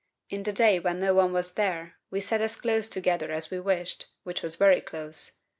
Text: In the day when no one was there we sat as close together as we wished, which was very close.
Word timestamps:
In 0.31 0.41
the 0.41 0.51
day 0.51 0.79
when 0.79 0.99
no 0.99 1.13
one 1.13 1.31
was 1.31 1.53
there 1.53 1.97
we 2.09 2.19
sat 2.21 2.41
as 2.41 2.55
close 2.55 2.87
together 2.87 3.31
as 3.31 3.51
we 3.51 3.59
wished, 3.59 4.07
which 4.23 4.41
was 4.41 4.55
very 4.55 4.81
close. 4.81 5.33